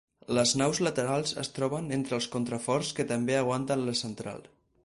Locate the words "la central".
3.91-4.47